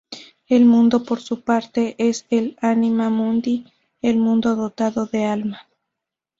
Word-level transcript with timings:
El 0.47 0.65
mundo, 0.65 1.03
por 1.03 1.21
su 1.21 1.43
parte, 1.43 1.93
es 1.99 2.25
el 2.31 2.57
"anima 2.59 3.11
mundi", 3.11 3.67
el 4.01 4.17
mundo 4.17 4.55
dotado 4.55 5.05
de 5.05 5.25
alma. 5.25 5.69